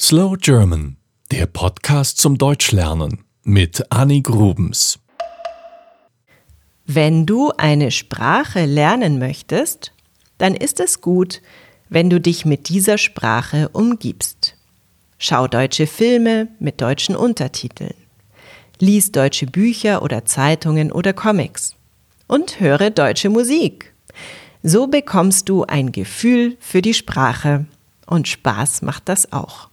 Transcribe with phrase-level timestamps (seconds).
[0.00, 0.96] Slow German,
[1.30, 4.98] der Podcast zum Deutschlernen mit Annie Grubens.
[6.84, 9.92] Wenn du eine Sprache lernen möchtest,
[10.36, 11.42] dann ist es gut,
[11.90, 14.56] wenn du dich mit dieser Sprache umgibst.
[15.16, 17.94] Schau deutsche Filme mit deutschen Untertiteln.
[18.80, 21.76] Lies deutsche Bücher oder Zeitungen oder Comics.
[22.26, 23.94] Und höre deutsche Musik.
[24.64, 27.66] So bekommst du ein Gefühl für die Sprache
[28.06, 29.68] und Spaß macht das auch.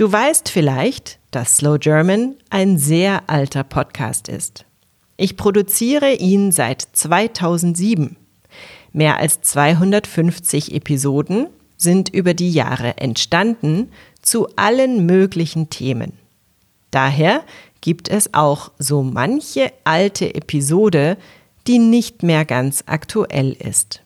[0.00, 4.64] Du weißt vielleicht, dass Slow German ein sehr alter Podcast ist.
[5.18, 8.16] Ich produziere ihn seit 2007.
[8.94, 16.14] Mehr als 250 Episoden sind über die Jahre entstanden zu allen möglichen Themen.
[16.90, 17.44] Daher
[17.82, 21.18] gibt es auch so manche alte Episode,
[21.66, 24.00] die nicht mehr ganz aktuell ist.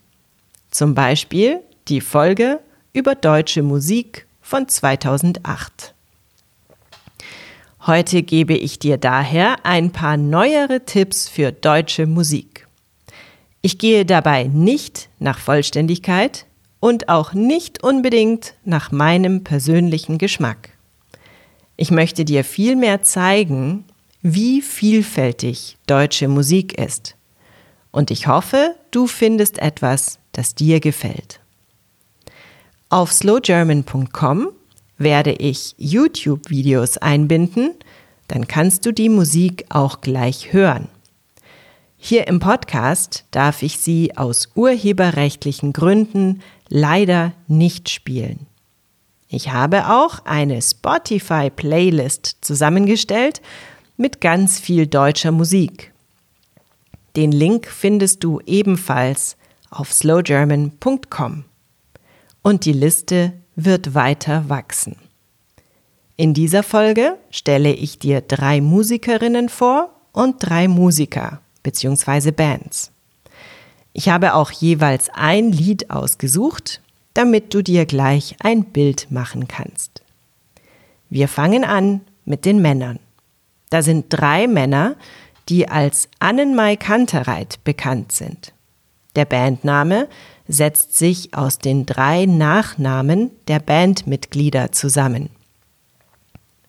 [0.72, 2.58] Zum Beispiel die Folge
[2.92, 5.94] über deutsche Musik von 2008.
[7.86, 12.68] Heute gebe ich dir daher ein paar neuere Tipps für deutsche Musik.
[13.62, 16.44] Ich gehe dabei nicht nach Vollständigkeit
[16.78, 20.68] und auch nicht unbedingt nach meinem persönlichen Geschmack.
[21.78, 23.86] Ich möchte dir vielmehr zeigen,
[24.20, 27.16] wie vielfältig deutsche Musik ist.
[27.90, 31.40] Und ich hoffe, du findest etwas, das dir gefällt.
[32.94, 34.50] Auf slowgerman.com
[34.98, 37.74] werde ich YouTube-Videos einbinden,
[38.28, 40.86] dann kannst du die Musik auch gleich hören.
[41.96, 48.46] Hier im Podcast darf ich sie aus urheberrechtlichen Gründen leider nicht spielen.
[49.26, 53.42] Ich habe auch eine Spotify-Playlist zusammengestellt
[53.96, 55.92] mit ganz viel deutscher Musik.
[57.16, 59.36] Den Link findest du ebenfalls
[59.68, 61.44] auf slowgerman.com
[62.44, 64.96] und die Liste wird weiter wachsen.
[66.16, 72.30] In dieser Folge stelle ich dir drei Musikerinnen vor und drei Musiker bzw.
[72.30, 72.92] Bands.
[73.92, 76.80] Ich habe auch jeweils ein Lied ausgesucht,
[77.14, 80.02] damit du dir gleich ein Bild machen kannst.
[81.10, 82.98] Wir fangen an mit den Männern.
[83.70, 84.96] Da sind drei Männer,
[85.48, 88.52] die als Annenmai Kantereit bekannt sind.
[89.16, 90.08] Der Bandname
[90.46, 95.30] setzt sich aus den drei Nachnamen der Bandmitglieder zusammen.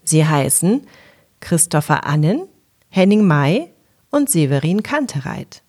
[0.03, 0.85] Sie heißen
[1.39, 2.47] Christopher Annen,
[2.89, 3.69] Henning May
[4.11, 5.61] und Severin Kantereit.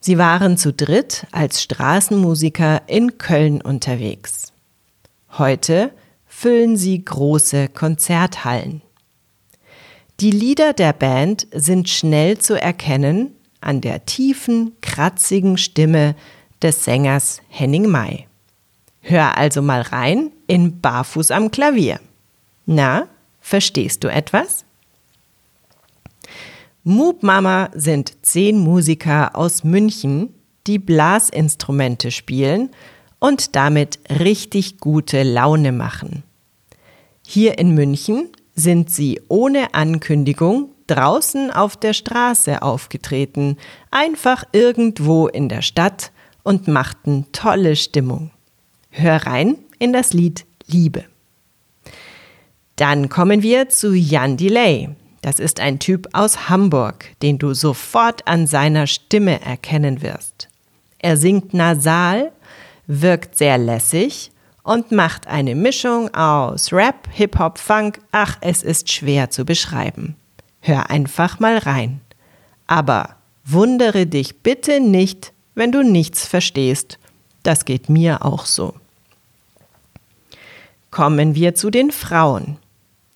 [0.00, 4.52] Sie waren zu dritt als Straßenmusiker in Köln unterwegs.
[5.32, 5.90] Heute
[6.26, 8.82] füllen sie große Konzerthallen.
[10.20, 16.14] Die Lieder der Band sind schnell zu erkennen an der tiefen, kratzigen Stimme
[16.62, 18.26] des Sängers Henning May.
[19.00, 22.00] Hör also mal rein in Barfuß am Klavier.
[22.66, 23.06] Na,
[23.40, 24.64] verstehst du etwas?
[26.84, 30.34] Moop Mama sind zehn Musiker aus München,
[30.66, 32.70] die Blasinstrumente spielen
[33.18, 36.22] und damit richtig gute Laune machen.
[37.26, 43.56] Hier in München sind sie ohne Ankündigung draußen auf der Straße aufgetreten,
[43.90, 46.10] einfach irgendwo in der Stadt
[46.48, 48.30] und machten tolle Stimmung.
[48.88, 51.04] Hör rein in das Lied Liebe.
[52.76, 54.88] Dann kommen wir zu Jan Delay.
[55.20, 60.48] Das ist ein Typ aus Hamburg, den du sofort an seiner Stimme erkennen wirst.
[60.98, 62.32] Er singt nasal,
[62.86, 64.30] wirkt sehr lässig
[64.62, 68.00] und macht eine Mischung aus Rap, Hip-Hop, Funk.
[68.10, 70.16] Ach, es ist schwer zu beschreiben.
[70.62, 72.00] Hör einfach mal rein.
[72.66, 77.00] Aber wundere dich bitte nicht, wenn du nichts verstehst.
[77.42, 78.74] Das geht mir auch so.
[80.92, 82.58] Kommen wir zu den Frauen.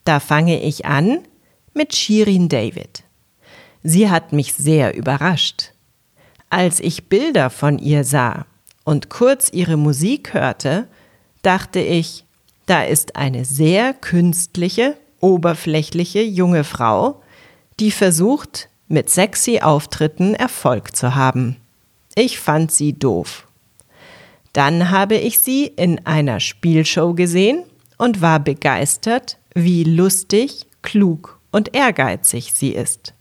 [0.04, 1.20] Da fange ich an
[1.72, 3.04] mit Shirin David.
[3.84, 5.72] Sie hat mich sehr überrascht.
[6.50, 8.44] Als ich Bilder von ihr sah
[8.82, 10.88] und kurz ihre Musik hörte,
[11.42, 12.25] dachte ich,
[12.66, 17.22] da ist eine sehr künstliche, oberflächliche junge Frau,
[17.78, 21.62] die versucht, mit sexy Auftritten Erfolg zu haben.
[22.14, 23.47] Ich fand sie doof.
[24.53, 27.64] Dann habe ich sie in einer Spielshow gesehen
[27.97, 33.14] und war begeistert, wie lustig, klug und ehrgeizig sie ist.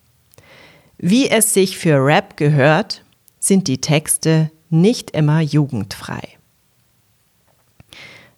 [0.97, 3.03] Wie es sich für Rap gehört,
[3.39, 6.21] sind die Texte nicht immer jugendfrei.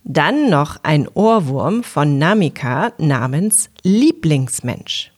[0.03, 5.11] Dann noch ein Ohrwurm von Namika namens Lieblingsmensch.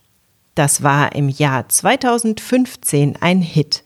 [0.54, 3.85] Das war im Jahr 2015 ein Hit.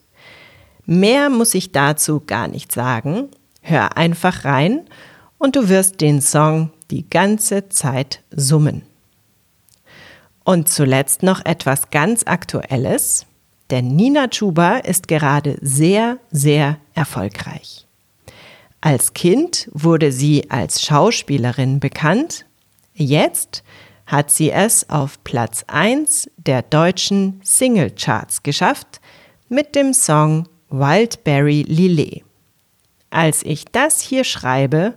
[0.91, 3.27] Mehr muss ich dazu gar nicht sagen.
[3.61, 4.87] Hör einfach rein
[5.37, 8.81] und du wirst den Song die ganze Zeit summen.
[10.43, 13.27] Und zuletzt noch etwas ganz Aktuelles,
[13.69, 17.85] denn Nina Chuba ist gerade sehr, sehr erfolgreich.
[18.81, 22.47] Als Kind wurde sie als Schauspielerin bekannt,
[22.95, 23.63] jetzt
[24.07, 28.99] hat sie es auf Platz 1 der deutschen Singlecharts geschafft
[29.49, 32.23] mit dem Song Wildberry Lillet.
[33.09, 34.93] Als ich das hier schreibe,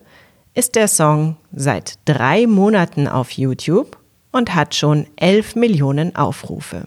[0.55, 3.97] ist der Song seit drei Monaten auf YouTube
[4.33, 6.87] und hat schon 11 Millionen Aufrufe.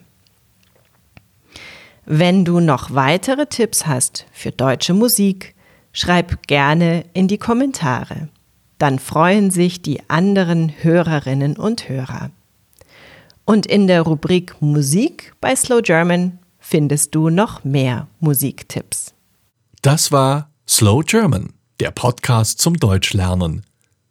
[2.06, 5.56] Wenn du noch weitere Tipps hast für deutsche Musik,
[5.92, 8.30] schreib gerne in die Kommentare.
[8.78, 12.30] Dann freuen sich die anderen Hörerinnen und Hörer.
[13.46, 19.14] Und in der Rubrik Musik bei Slow German findest du noch mehr Musiktipps.
[19.84, 23.64] Das war Slow German, der Podcast zum Deutschlernen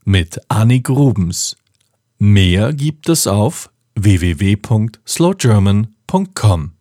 [0.04, 1.56] mit Annik Rubens.
[2.18, 6.73] Mehr gibt es auf www.slowgerman.com.